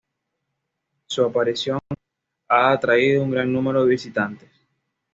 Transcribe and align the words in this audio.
Su 1.05 1.23
aparición 1.25 1.77
ha 2.47 2.71
atraído 2.71 3.21
un 3.21 3.29
gran 3.29 3.53
número 3.53 3.83
de 3.83 3.91
visitantes. 3.91 4.49